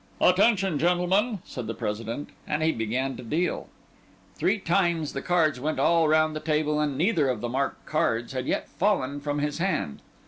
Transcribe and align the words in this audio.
"Attention, 0.19 0.79
gentlemen!" 0.79 1.43
said 1.45 1.67
the 1.67 1.75
President, 1.75 2.29
and 2.47 2.63
he 2.63 2.71
began 2.71 3.15
to 3.15 3.21
deal. 3.21 3.67
Three 4.33 4.57
times 4.57 5.13
the 5.13 5.21
cards 5.21 5.59
went 5.59 5.77
all 5.79 6.07
round 6.07 6.35
the 6.35 6.39
table, 6.39 6.79
and 6.79 6.97
neither 6.97 7.29
of 7.29 7.39
the 7.39 7.49
marked 7.49 7.85
cards 7.85 8.33
had 8.33 8.47
yet 8.47 8.67
fallen 8.67 9.19
from 9.19 9.37
his 9.37 9.59
hand. 9.59 10.01